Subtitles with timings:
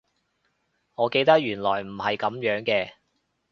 [0.95, 2.93] 我記得原來唔係噉樣嘅